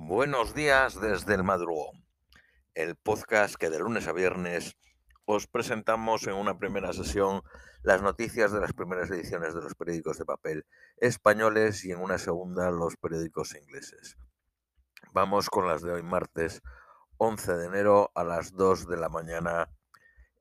Buenos 0.00 0.54
días 0.54 1.00
desde 1.00 1.34
el 1.34 1.42
madrugón, 1.42 2.06
el 2.76 2.94
podcast 2.94 3.56
que 3.56 3.68
de 3.68 3.80
lunes 3.80 4.06
a 4.06 4.12
viernes 4.12 4.76
os 5.24 5.48
presentamos 5.48 6.24
en 6.28 6.34
una 6.34 6.56
primera 6.56 6.92
sesión 6.92 7.42
las 7.82 8.00
noticias 8.00 8.52
de 8.52 8.60
las 8.60 8.72
primeras 8.72 9.10
ediciones 9.10 9.56
de 9.56 9.60
los 9.60 9.74
periódicos 9.74 10.16
de 10.16 10.24
papel 10.24 10.66
españoles 10.98 11.84
y 11.84 11.90
en 11.90 11.98
una 11.98 12.18
segunda 12.18 12.70
los 12.70 12.96
periódicos 12.96 13.56
ingleses. 13.56 14.16
Vamos 15.12 15.50
con 15.50 15.66
las 15.66 15.82
de 15.82 15.90
hoy 15.90 16.04
martes 16.04 16.62
11 17.16 17.56
de 17.56 17.66
enero 17.66 18.12
a 18.14 18.22
las 18.22 18.52
2 18.52 18.86
de 18.86 18.98
la 18.98 19.08
mañana 19.08 19.68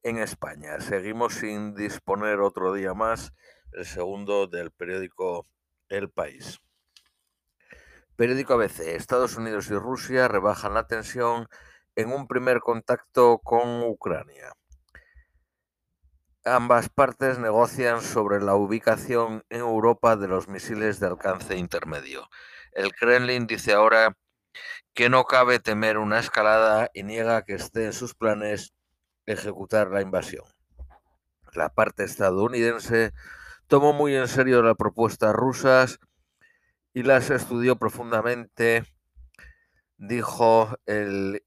en 0.03 0.19
España. 0.19 0.79
Seguimos 0.81 1.33
sin 1.33 1.73
disponer 1.73 2.41
otro 2.41 2.73
día 2.73 2.93
más 2.93 3.33
el 3.71 3.87
segundo 3.87 4.45
del 4.45 4.69
periódico 4.69 5.47
El 5.89 6.11
País. 6.11 6.61
Periódico 8.18 8.55
ABC. 8.55 8.79
Estados 8.95 9.38
Unidos 9.38 9.70
y 9.70 9.75
Rusia 9.75 10.27
rebajan 10.27 10.73
la 10.73 10.88
tensión 10.88 11.48
en 11.95 12.12
un 12.12 12.27
primer 12.27 12.62
contacto 12.62 13.38
con 13.38 13.84
Ucrania. 13.84 14.53
Ambas 16.43 16.90
partes 16.90 17.38
negocian 17.38 18.02
sobre 18.02 18.41
la 18.41 18.55
ubicación 18.55 19.43
en 19.49 19.59
Europa 19.59 20.16
de 20.16 20.27
los 20.27 20.48
misiles 20.48 20.99
de 20.99 21.05
alcance 21.05 21.57
intermedio. 21.57 22.27
El 22.71 22.91
Kremlin 22.91 23.45
dice 23.45 23.73
ahora 23.73 24.18
que 24.95 25.09
no 25.09 25.26
cabe 25.26 25.59
temer 25.59 25.99
una 25.99 26.18
escalada 26.18 26.90
y 26.95 27.04
niega 27.04 27.43
que 27.43 27.54
esté 27.54 27.85
en 27.85 27.93
sus 27.93 28.15
planes 28.15 28.73
ejecutar 29.27 29.91
la 29.91 30.02
invasión. 30.02 30.45
La 31.54 31.70
parte 31.70 32.05
estadounidense 32.05 33.13
tomó 33.68 33.93
muy 33.93 34.15
en 34.15 34.27
serio 34.27 34.63
las 34.63 34.76
propuestas 34.76 35.35
rusas 35.35 35.99
y 36.97 37.03
las 37.03 37.29
estudió 37.29 37.75
profundamente, 37.75 38.83
dijo 39.99 40.79
el 40.87 41.43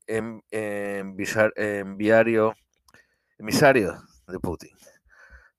enviario, 1.56 2.54
emisario 3.36 4.00
de 4.28 4.38
Putin. 4.38 4.70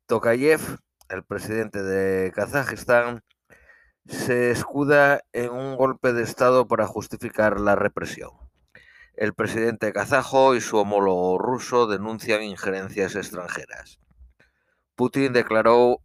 Tokayev, 0.05 0.61
el 1.09 1.25
presidente 1.25 1.83
de 1.83 2.31
Kazajistán, 2.31 3.21
se 4.07 4.51
escuda 4.51 5.25
en 5.33 5.49
un 5.51 5.75
golpe 5.75 6.13
de 6.13 6.23
Estado 6.23 6.69
para 6.69 6.87
justificar 6.87 7.59
la 7.59 7.75
represión. 7.75 8.31
El 9.15 9.33
presidente 9.33 9.91
kazajo 9.91 10.55
y 10.55 10.61
su 10.61 10.77
homólogo 10.77 11.37
ruso 11.37 11.87
denuncian 11.87 12.43
injerencias 12.43 13.17
extranjeras. 13.17 13.99
Putin 14.95 15.33
declaró 15.33 15.99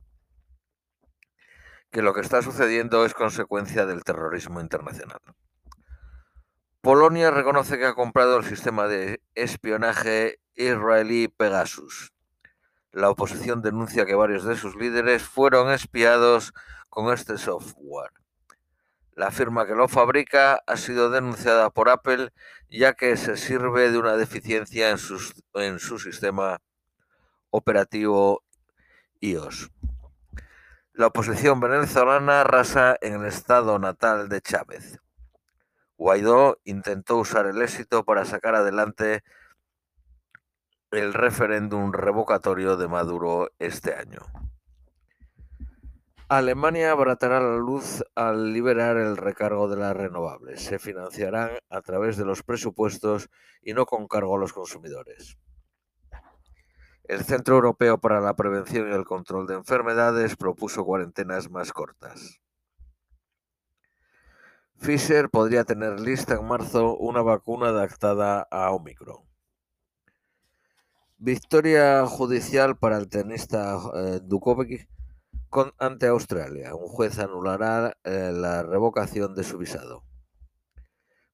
que 1.96 2.02
lo 2.02 2.12
que 2.12 2.20
está 2.20 2.42
sucediendo 2.42 3.06
es 3.06 3.14
consecuencia 3.14 3.86
del 3.86 4.04
terrorismo 4.04 4.60
internacional. 4.60 5.18
Polonia 6.82 7.30
reconoce 7.30 7.78
que 7.78 7.86
ha 7.86 7.94
comprado 7.94 8.36
el 8.36 8.44
sistema 8.44 8.86
de 8.86 9.22
espionaje 9.34 10.38
israelí 10.56 11.28
Pegasus. 11.28 12.12
La 12.92 13.08
oposición 13.08 13.62
denuncia 13.62 14.04
que 14.04 14.14
varios 14.14 14.44
de 14.44 14.56
sus 14.56 14.76
líderes 14.76 15.22
fueron 15.22 15.72
espiados 15.72 16.52
con 16.90 17.10
este 17.14 17.38
software. 17.38 18.12
La 19.14 19.30
firma 19.30 19.66
que 19.66 19.74
lo 19.74 19.88
fabrica 19.88 20.60
ha 20.66 20.76
sido 20.76 21.08
denunciada 21.08 21.70
por 21.70 21.88
Apple 21.88 22.30
ya 22.68 22.92
que 22.92 23.16
se 23.16 23.38
sirve 23.38 23.90
de 23.90 23.96
una 23.96 24.18
deficiencia 24.18 24.90
en, 24.90 24.98
en 25.54 25.78
su 25.78 25.98
sistema 25.98 26.60
operativo 27.48 28.42
iOS. 29.20 29.70
La 30.96 31.08
oposición 31.08 31.60
venezolana 31.60 32.40
arrasa 32.40 32.96
en 33.02 33.20
el 33.20 33.26
estado 33.26 33.78
natal 33.78 34.30
de 34.30 34.40
Chávez. 34.40 34.98
Guaidó 35.98 36.56
intentó 36.64 37.18
usar 37.18 37.44
el 37.44 37.60
éxito 37.60 38.02
para 38.06 38.24
sacar 38.24 38.54
adelante 38.54 39.22
el 40.90 41.12
referéndum 41.12 41.92
revocatorio 41.92 42.78
de 42.78 42.88
Maduro 42.88 43.50
este 43.58 43.92
año. 43.94 44.20
Alemania 46.30 46.92
abaratará 46.92 47.40
la 47.40 47.58
luz 47.58 48.02
al 48.14 48.54
liberar 48.54 48.96
el 48.96 49.18
recargo 49.18 49.68
de 49.68 49.76
las 49.76 49.94
renovables. 49.94 50.62
Se 50.62 50.78
financiarán 50.78 51.58
a 51.68 51.82
través 51.82 52.16
de 52.16 52.24
los 52.24 52.42
presupuestos 52.42 53.28
y 53.60 53.74
no 53.74 53.84
con 53.84 54.08
cargo 54.08 54.36
a 54.36 54.40
los 54.40 54.54
consumidores. 54.54 55.36
El 57.08 57.24
Centro 57.24 57.54
Europeo 57.54 57.98
para 57.98 58.20
la 58.20 58.34
Prevención 58.34 58.88
y 58.88 58.92
el 58.92 59.04
Control 59.04 59.46
de 59.46 59.54
Enfermedades 59.54 60.34
propuso 60.34 60.84
cuarentenas 60.84 61.50
más 61.50 61.72
cortas. 61.72 62.40
Pfizer 64.80 65.30
podría 65.30 65.62
tener 65.62 66.00
lista 66.00 66.34
en 66.34 66.44
marzo 66.46 66.96
una 66.96 67.22
vacuna 67.22 67.68
adaptada 67.68 68.46
a 68.50 68.72
Omicron. 68.72 69.24
Victoria 71.18 72.04
judicial 72.06 72.76
para 72.76 72.96
el 72.98 73.08
tenista 73.08 73.78
eh, 73.94 74.20
ante 75.78 76.08
Australia. 76.08 76.74
Un 76.74 76.88
juez 76.88 77.20
anulará 77.20 77.96
eh, 78.02 78.32
la 78.34 78.64
revocación 78.64 79.36
de 79.36 79.44
su 79.44 79.58
visado. 79.58 80.02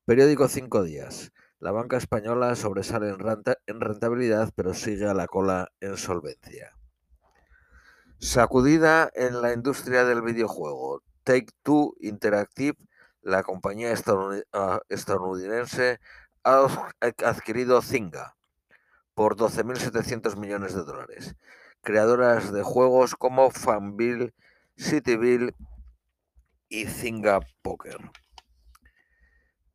Periódico 0.05 0.49
Cinco 0.49 0.83
Días. 0.83 1.33
La 1.63 1.71
banca 1.71 1.97
española 1.97 2.57
sobresale 2.57 3.11
en 3.11 3.81
rentabilidad, 3.81 4.51
pero 4.57 4.75
sigue 4.75 5.07
a 5.07 5.15
la 5.15 5.29
cola 5.29 5.71
en 5.79 5.97
solvencia. 5.97 6.77
Sacudida 8.19 9.09
en 9.15 9.41
la 9.41 9.53
industria 9.53 10.05
del 10.05 10.23
videojuego. 10.23 11.05
Take 11.23 11.53
Two 11.63 11.95
Interactive, 12.01 12.77
la 13.21 13.45
compañía 13.45 13.95
ah, 14.53 14.81
estadounidense, 14.89 16.01
ha 16.43 16.67
adquirido 17.25 17.81
Zynga 17.81 18.35
por 19.15 19.37
12.700 19.37 20.37
millones 20.37 20.75
de 20.75 20.83
dólares. 20.83 21.37
Creadoras 21.81 22.53
de 22.53 22.65
juegos 22.65 23.15
como 23.15 23.53
Fanville, 23.53 24.35
Cityville 24.77 25.55
y 26.69 26.87
Zynga 26.87 27.39
Poker. 27.63 28.01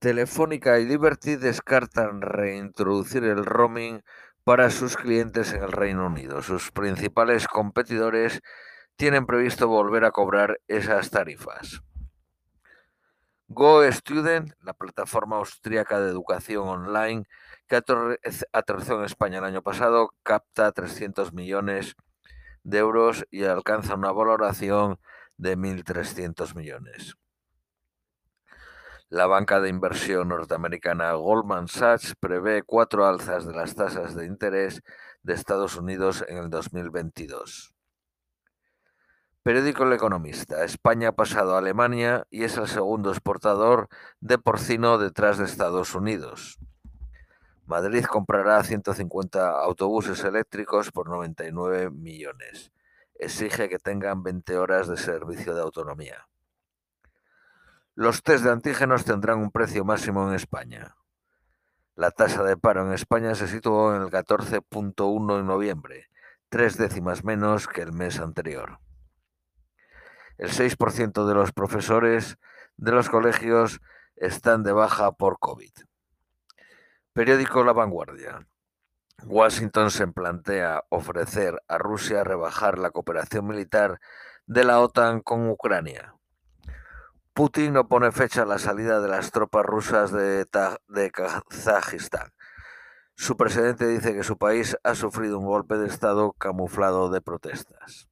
Telefónica 0.08 0.80
y 0.80 0.86
Liberty 0.86 1.36
descartan 1.36 2.22
reintroducir 2.22 3.26
el 3.26 3.44
roaming 3.44 4.04
para 4.46 4.70
sus 4.70 4.96
clientes 4.96 5.52
en 5.52 5.62
el 5.62 5.74
Reino 5.74 6.08
Unido. 6.08 6.42
Sus 6.42 6.72
principales 6.72 7.46
competidores 7.46 8.42
tienen 8.96 9.26
previsto 9.26 9.68
volver 9.68 10.06
a 10.06 10.12
cobrar 10.12 10.62
esas 10.70 11.10
tarifas. 11.10 11.82
Go 13.50 13.84
Student, 13.84 14.54
la 14.62 14.74
plataforma 14.74 15.40
austríaca 15.40 16.00
de 16.00 16.10
educación 16.10 16.70
online 16.70 17.26
que 17.68 17.76
aterrizó 17.76 19.00
en 19.00 19.04
España 19.04 19.40
el 19.40 19.44
año 19.44 19.62
pasado, 19.62 20.14
capta 20.24 20.72
300 20.72 21.34
millones 21.34 21.98
de 22.64 22.78
euros 22.78 23.26
y 23.30 23.44
alcanza 23.44 23.96
una 23.96 24.14
valoración 24.14 25.02
de 25.36 25.58
1.300 25.58 26.56
millones. 26.56 27.18
La 29.10 29.26
banca 29.26 29.62
de 29.62 29.70
inversión 29.70 30.28
norteamericana 30.28 31.14
Goldman 31.14 31.70
Sachs 31.70 32.14
prevé 32.20 32.64
cuatro 32.64 33.06
alzas 33.06 33.48
de 33.48 33.54
las 33.54 33.74
tasas 33.74 34.16
de 34.16 34.26
interés 34.26 34.84
de 35.24 35.34
Estados 35.34 35.78
Unidos 35.78 36.26
en 36.28 36.36
el 36.36 36.50
2022. 36.50 37.74
Periódico 39.44 39.86
El 39.86 39.94
Economista. 39.94 40.66
España 40.66 41.08
ha 41.08 41.12
pasado 41.14 41.56
a 41.56 41.60
Alemania 41.60 42.28
y 42.30 42.44
es 42.44 42.58
el 42.58 42.68
segundo 42.68 43.12
exportador 43.12 43.88
de 44.20 44.40
porcino 44.40 44.98
detrás 44.98 45.38
de 45.38 45.46
Estados 45.46 45.96
Unidos. 45.96 46.60
Madrid 47.66 48.04
comprará 48.04 48.62
150 48.62 49.52
autobuses 49.52 50.22
eléctricos 50.26 50.92
por 50.92 51.08
99 51.08 51.92
millones. 51.92 52.74
Exige 53.16 53.70
que 53.70 53.80
tengan 53.80 54.22
20 54.22 54.58
horas 54.58 54.90
de 54.90 54.98
servicio 54.98 55.56
de 55.56 55.62
autonomía. 55.62 56.28
Los 58.00 58.22
test 58.22 58.44
de 58.44 58.52
antígenos 58.52 59.06
tendrán 59.06 59.40
un 59.40 59.50
precio 59.50 59.84
máximo 59.84 60.30
en 60.30 60.36
España. 60.36 60.96
La 61.96 62.12
tasa 62.12 62.44
de 62.44 62.56
paro 62.56 62.86
en 62.86 62.94
España 62.94 63.34
se 63.34 63.48
situó 63.48 63.96
en 63.96 64.04
el 64.04 64.12
14.1 64.12 65.40
en 65.40 65.48
noviembre, 65.48 66.08
tres 66.48 66.78
décimas 66.78 67.24
menos 67.24 67.68
que 67.68 67.82
el 67.82 67.94
mes 67.94 68.20
anterior. 68.20 68.78
El 70.38 70.52
6% 70.52 71.26
de 71.26 71.34
los 71.34 71.52
profesores 71.54 72.38
de 72.76 72.92
los 72.92 73.10
colegios 73.10 73.82
están 74.16 74.62
de 74.62 74.74
baja 74.74 75.14
por 75.14 75.40
COVID. 75.40 75.72
Periódico 77.14 77.64
La 77.64 77.74
Vanguardia. 77.74 78.48
Washington 79.26 79.90
se 79.90 80.06
plantea 80.06 80.84
ofrecer 80.90 81.64
a 81.68 81.80
Rusia 81.80 82.24
rebajar 82.24 82.78
la 82.78 82.92
cooperación 82.92 83.48
militar 83.48 84.00
de 84.46 84.66
la 84.66 84.82
OTAN 84.82 85.22
con 85.22 85.50
Ucrania. 85.50 86.14
Putin 87.38 87.74
no 87.74 87.88
pone 87.88 88.12
fecha 88.12 88.42
a 88.42 88.46
la 88.48 88.58
salida 88.58 89.00
de 89.00 89.10
las 89.10 89.30
tropas 89.30 89.64
rusas 89.64 90.12
de, 90.12 91.12
Kazajistán. 91.14 92.32
Su 93.14 93.38
presidente 93.38 93.86
dice 93.86 94.16
que 94.16 94.24
su 94.24 94.40
país 94.40 94.76
ha 94.84 94.96
sufrido 94.96 95.38
un 95.38 95.46
golpe 95.46 95.78
de 95.78 95.86
Estado 95.86 96.34
camuflado 96.34 97.12
de 97.12 97.22
protestas. 97.22 98.10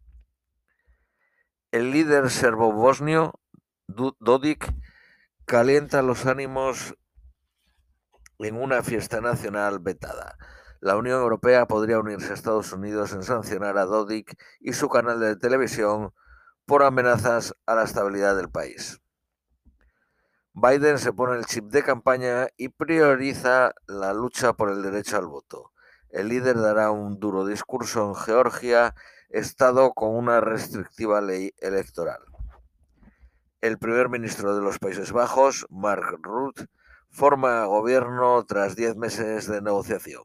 El 1.71 1.89
líder 1.89 2.29
serbo-bosnio, 2.29 3.33
Dodik, 3.87 4.71
calienta 5.45 6.03
los 6.03 6.27
ánimos 6.27 6.93
en 8.37 8.61
una 8.61 8.83
fiesta 8.83 9.21
nacional 9.21 9.79
vetada. 9.79 10.37
La 10.81 10.97
Unión 10.97 11.19
Europea 11.19 11.65
podría 11.65 11.97
unirse 11.97 12.29
a 12.29 12.35
Estados 12.35 12.71
Unidos 12.73 13.11
en 13.13 13.23
sancionar 13.23 13.79
a 13.79 13.85
Dodik 13.85 14.39
y 14.59 14.73
su 14.73 14.87
canal 14.87 15.19
de 15.19 15.35
televisión 15.35 16.13
por 16.67 16.83
amenazas 16.83 17.55
a 17.65 17.73
la 17.73 17.85
estabilidad 17.85 18.35
del 18.35 18.51
país. 18.51 19.01
Biden 20.57 20.99
se 20.99 21.11
pone 21.11 21.37
el 21.37 21.45
chip 21.45 21.65
de 21.65 21.83
campaña 21.83 22.47
y 22.55 22.69
prioriza 22.69 23.73
la 23.87 24.13
lucha 24.13 24.53
por 24.53 24.69
el 24.69 24.83
derecho 24.83 25.17
al 25.17 25.27
voto. 25.27 25.73
El 26.09 26.29
líder 26.29 26.55
dará 26.55 26.91
un 26.91 27.19
duro 27.19 27.45
discurso 27.45 28.07
en 28.07 28.15
Georgia, 28.15 28.95
estado 29.29 29.91
con 29.91 30.15
una 30.15 30.39
restrictiva 30.39 31.19
ley 31.19 31.53
electoral. 31.57 32.21
El 33.59 33.77
primer 33.77 34.07
ministro 34.07 34.55
de 34.55 34.61
los 34.61 34.79
Países 34.79 35.11
Bajos, 35.11 35.67
Mark 35.69 36.19
Rutte, 36.21 36.67
forma 37.09 37.65
gobierno 37.65 38.45
tras 38.45 38.77
diez 38.77 38.95
meses 38.95 39.47
de 39.47 39.61
negociación. 39.61 40.23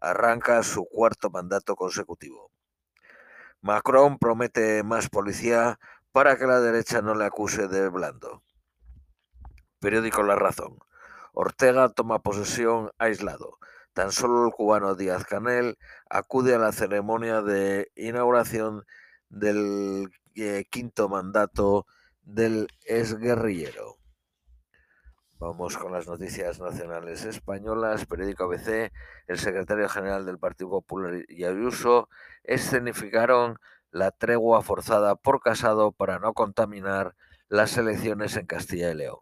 Arranca 0.00 0.62
su 0.62 0.86
cuarto 0.86 1.28
mandato 1.28 1.76
consecutivo. 1.76 2.50
Macron 3.60 4.18
promete 4.18 4.82
más 4.84 5.10
policía 5.10 5.78
para 6.12 6.38
que 6.38 6.46
la 6.46 6.60
derecha 6.60 7.02
no 7.02 7.14
le 7.14 7.26
acuse 7.26 7.68
de 7.68 7.90
blando. 7.90 8.42
Periódico 9.80 10.22
La 10.22 10.36
Razón. 10.36 10.78
Ortega 11.32 11.88
toma 11.88 12.18
posesión 12.18 12.90
aislado. 12.98 13.58
Tan 13.94 14.12
solo 14.12 14.44
el 14.44 14.52
cubano 14.52 14.94
Díaz 14.94 15.24
Canel 15.24 15.78
acude 16.10 16.54
a 16.54 16.58
la 16.58 16.72
ceremonia 16.72 17.40
de 17.40 17.90
inauguración 17.96 18.84
del 19.30 20.10
eh, 20.34 20.66
quinto 20.70 21.08
mandato 21.08 21.86
del 22.20 22.68
exguerrillero. 22.84 23.96
Vamos 25.38 25.78
con 25.78 25.92
las 25.92 26.06
noticias 26.06 26.60
nacionales 26.60 27.24
españolas. 27.24 28.04
Periódico 28.04 28.44
ABC. 28.44 28.92
El 29.28 29.38
secretario 29.38 29.88
general 29.88 30.26
del 30.26 30.38
Partido 30.38 30.68
Popular 30.68 31.24
y 31.26 31.44
Ayuso 31.44 32.10
escenificaron 32.44 33.58
la 33.90 34.10
tregua 34.10 34.60
forzada 34.60 35.16
por 35.16 35.40
Casado 35.40 35.90
para 35.92 36.18
no 36.18 36.34
contaminar 36.34 37.16
las 37.48 37.78
elecciones 37.78 38.36
en 38.36 38.44
Castilla 38.44 38.90
y 38.90 38.94
León 38.94 39.20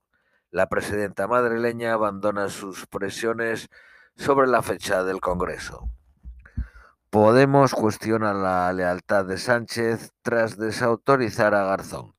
la 0.50 0.68
presidenta 0.68 1.26
madrileña 1.26 1.92
abandona 1.92 2.48
sus 2.48 2.86
presiones 2.86 3.68
sobre 4.16 4.46
la 4.46 4.62
fecha 4.62 5.04
del 5.04 5.20
Congreso. 5.20 5.88
Podemos 7.10 7.74
cuestiona 7.74 8.34
la 8.34 8.72
lealtad 8.72 9.24
de 9.24 9.38
Sánchez 9.38 10.12
tras 10.22 10.58
desautorizar 10.58 11.54
a 11.54 11.64
Garzón. 11.64 12.14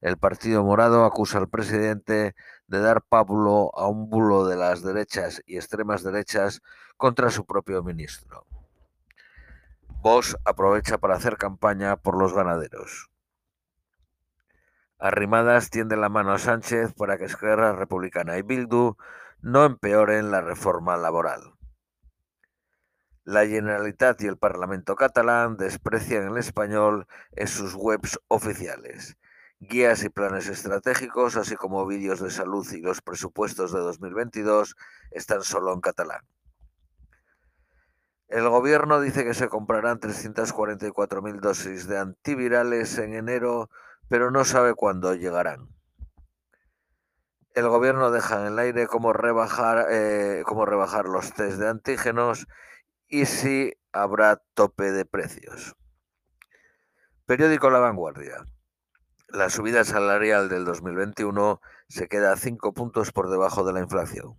El 0.00 0.18
Partido 0.18 0.62
Morado 0.64 1.04
acusa 1.04 1.38
al 1.38 1.48
presidente 1.48 2.34
de 2.66 2.80
dar 2.80 3.02
pábulo 3.02 3.70
a 3.74 3.88
un 3.88 4.10
bulo 4.10 4.46
de 4.46 4.56
las 4.56 4.82
derechas 4.82 5.42
y 5.46 5.56
extremas 5.56 6.02
derechas 6.02 6.60
contra 6.96 7.30
su 7.30 7.46
propio 7.46 7.82
ministro. 7.82 8.46
Vox 10.02 10.36
aprovecha 10.44 10.98
para 10.98 11.14
hacer 11.14 11.38
campaña 11.38 11.96
por 11.96 12.18
los 12.18 12.34
ganaderos. 12.34 13.08
Arrimadas 14.98 15.70
tiende 15.70 15.96
la 15.96 16.08
mano 16.08 16.32
a 16.32 16.38
Sánchez 16.38 16.94
para 16.94 17.18
que 17.18 17.24
Esquerra 17.24 17.72
Republicana 17.72 18.38
y 18.38 18.42
Bildu 18.42 18.96
no 19.40 19.64
empeoren 19.64 20.30
la 20.30 20.40
reforma 20.40 20.96
laboral. 20.96 21.54
La 23.24 23.46
Generalitat 23.46 24.20
y 24.22 24.26
el 24.26 24.36
Parlamento 24.36 24.96
catalán 24.96 25.56
desprecian 25.56 26.28
el 26.28 26.36
español 26.36 27.06
en 27.32 27.48
sus 27.48 27.74
webs 27.74 28.20
oficiales. 28.28 29.16
Guías 29.60 30.04
y 30.04 30.10
planes 30.10 30.48
estratégicos, 30.48 31.36
así 31.36 31.56
como 31.56 31.86
vídeos 31.86 32.20
de 32.20 32.30
salud 32.30 32.66
y 32.72 32.82
los 32.82 33.00
presupuestos 33.00 33.72
de 33.72 33.80
2022, 33.80 34.76
están 35.10 35.42
solo 35.42 35.72
en 35.72 35.80
catalán. 35.80 36.20
El 38.28 38.48
gobierno 38.48 39.00
dice 39.00 39.24
que 39.24 39.32
se 39.32 39.48
comprarán 39.48 40.00
344.000 40.00 41.40
dosis 41.40 41.86
de 41.86 41.98
antivirales 41.98 42.98
en 42.98 43.14
enero 43.14 43.70
pero 44.08 44.30
no 44.30 44.44
sabe 44.44 44.74
cuándo 44.74 45.14
llegarán. 45.14 45.68
El 47.54 47.68
gobierno 47.68 48.10
deja 48.10 48.40
en 48.40 48.52
el 48.52 48.58
aire 48.58 48.86
cómo 48.86 49.12
rebajar, 49.12 49.86
eh, 49.90 50.42
cómo 50.44 50.66
rebajar 50.66 51.06
los 51.06 51.32
test 51.32 51.58
de 51.58 51.68
antígenos 51.68 52.46
y 53.06 53.26
si 53.26 53.72
habrá 53.92 54.42
tope 54.54 54.90
de 54.90 55.04
precios. 55.04 55.76
Periódico 57.26 57.70
La 57.70 57.78
Vanguardia. 57.78 58.44
La 59.28 59.50
subida 59.50 59.84
salarial 59.84 60.48
del 60.48 60.64
2021 60.64 61.60
se 61.88 62.08
queda 62.08 62.36
cinco 62.36 62.74
puntos 62.74 63.12
por 63.12 63.30
debajo 63.30 63.64
de 63.64 63.72
la 63.72 63.80
inflación. 63.80 64.38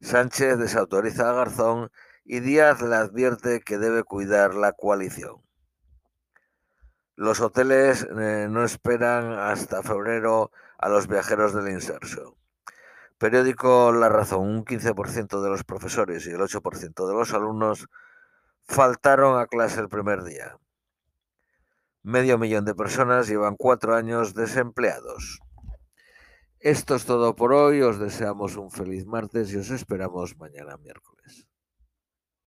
Sánchez 0.00 0.58
desautoriza 0.58 1.30
a 1.30 1.32
Garzón 1.32 1.90
y 2.24 2.40
Díaz 2.40 2.82
le 2.82 2.94
advierte 2.94 3.60
que 3.60 3.78
debe 3.78 4.04
cuidar 4.04 4.54
la 4.54 4.72
coalición. 4.72 5.47
Los 7.18 7.40
hoteles 7.40 8.06
eh, 8.16 8.46
no 8.48 8.62
esperan 8.62 9.32
hasta 9.32 9.82
febrero 9.82 10.52
a 10.78 10.88
los 10.88 11.08
viajeros 11.08 11.52
del 11.52 11.68
inserso. 11.68 12.36
Periódico 13.18 13.90
La 13.90 14.08
Razón, 14.08 14.46
un 14.48 14.64
15% 14.64 15.42
de 15.42 15.50
los 15.50 15.64
profesores 15.64 16.28
y 16.28 16.30
el 16.30 16.38
8% 16.38 17.08
de 17.08 17.14
los 17.14 17.34
alumnos 17.34 17.88
faltaron 18.68 19.40
a 19.40 19.48
clase 19.48 19.80
el 19.80 19.88
primer 19.88 20.22
día. 20.22 20.58
Medio 22.04 22.38
millón 22.38 22.64
de 22.64 22.76
personas 22.76 23.26
llevan 23.26 23.56
cuatro 23.56 23.96
años 23.96 24.34
desempleados. 24.34 25.40
Esto 26.60 26.94
es 26.94 27.04
todo 27.04 27.34
por 27.34 27.52
hoy, 27.52 27.82
os 27.82 27.98
deseamos 27.98 28.54
un 28.54 28.70
feliz 28.70 29.06
martes 29.06 29.52
y 29.52 29.56
os 29.56 29.70
esperamos 29.70 30.36
mañana 30.38 30.76
miércoles. 30.76 31.47